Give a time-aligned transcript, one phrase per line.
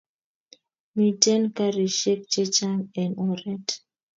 [0.95, 3.67] Miten karishek che chang en oret